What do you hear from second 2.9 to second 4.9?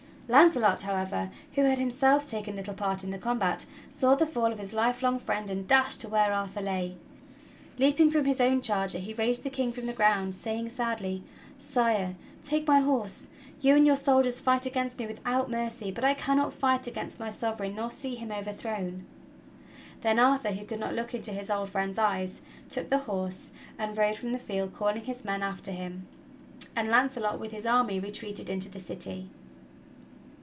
in the combat, saw the fall of his